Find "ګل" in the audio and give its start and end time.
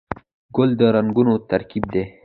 0.55-0.69